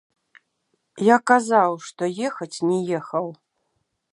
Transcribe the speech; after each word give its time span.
Я 1.07 1.17
казаў, 1.31 1.71
што 1.89 2.03
ехаць 2.31 2.57
не 2.71 2.79
ехаў. 3.01 3.27